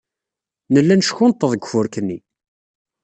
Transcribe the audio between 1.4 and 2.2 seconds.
deg ufurk-nni.